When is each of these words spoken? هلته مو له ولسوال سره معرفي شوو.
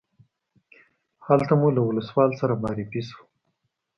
هلته 1.25 1.53
مو 1.59 1.67
له 1.75 1.81
ولسوال 1.85 2.31
سره 2.41 2.53
معرفي 2.63 3.01
شوو. 3.09 3.25